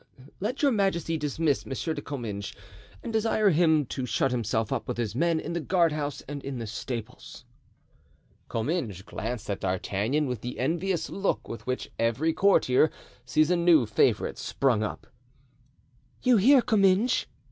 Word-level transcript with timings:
"Let 0.39 0.63
your 0.63 0.71
majesty 0.71 1.15
dismiss 1.15 1.63
M. 1.63 1.69
de 1.73 2.01
Comminges 2.01 2.53
and 3.03 3.13
desire 3.13 3.51
him 3.51 3.85
to 3.85 4.07
shut 4.07 4.31
himself 4.31 4.73
up 4.73 4.87
with 4.87 4.97
his 4.97 5.13
men 5.13 5.39
in 5.39 5.53
the 5.53 5.59
guardhouse 5.59 6.21
and 6.21 6.43
in 6.43 6.57
the 6.57 6.65
stables." 6.65 7.45
Comminges 8.49 9.03
glanced 9.05 9.47
at 9.51 9.59
D'Artagnan 9.59 10.25
with 10.25 10.41
the 10.41 10.57
envious 10.57 11.11
look 11.11 11.47
with 11.47 11.67
which 11.67 11.91
every 11.99 12.33
courtier 12.33 12.89
sees 13.27 13.51
a 13.51 13.55
new 13.55 13.85
favorite 13.85 14.39
spring 14.39 14.81
up. 14.81 15.05
"You 16.23 16.37
hear, 16.37 16.63
Comminges?" 16.63 17.27